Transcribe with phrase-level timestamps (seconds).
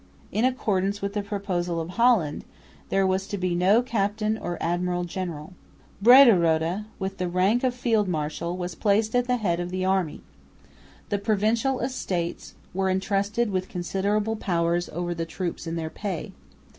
[0.31, 2.43] In accordance with the proposal of Holland
[2.89, 5.53] there was to be no captain or admiral general.
[6.01, 10.23] Brederode, with the rank of field marshal, was placed at the head of the army.
[11.09, 16.31] The Provincial Estates were entrusted with considerable powers over the troops in their pay.